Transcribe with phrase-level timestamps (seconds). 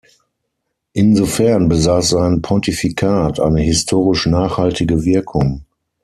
[0.93, 5.63] Insofern besaß sein Pontifikat eine historisch nachhaltige Wirkung.